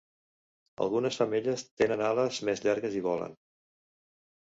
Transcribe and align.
Algunes 0.85 1.19
femelles 1.21 1.65
tenen 1.83 2.03
ales 2.09 2.43
més 2.51 2.67
llargues 2.67 3.01
i 3.03 3.07
volen. 3.13 3.41